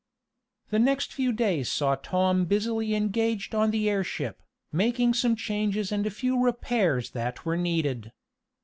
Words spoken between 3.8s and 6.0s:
airship, making some changes